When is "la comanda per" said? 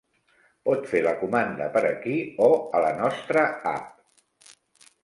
1.07-1.83